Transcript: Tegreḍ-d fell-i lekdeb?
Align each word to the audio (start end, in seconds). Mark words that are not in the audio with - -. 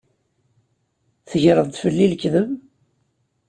Tegreḍ-d 1.29 1.75
fell-i 1.81 2.05
lekdeb? 2.11 2.49